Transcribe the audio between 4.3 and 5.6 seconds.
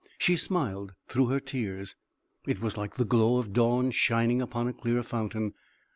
upon a clear fountain.